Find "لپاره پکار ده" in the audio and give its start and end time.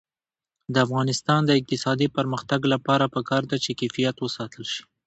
2.73-3.57